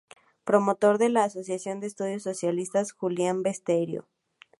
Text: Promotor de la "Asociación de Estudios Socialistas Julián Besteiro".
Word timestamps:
Promotor 0.45 0.97
de 0.97 1.09
la 1.09 1.23
"Asociación 1.25 1.79
de 1.79 1.85
Estudios 1.85 2.23
Socialistas 2.23 2.91
Julián 2.91 3.43
Besteiro". 3.43 4.07